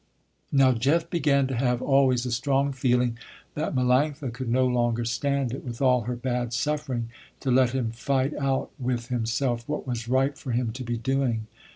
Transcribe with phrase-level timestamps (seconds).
[0.51, 3.19] Now Jeff began to have always a strong feeling
[3.53, 7.91] that Melanctha could no longer stand it, with all her bad suffering, to let him
[7.91, 11.45] fight out with himself what was right for him to be doing.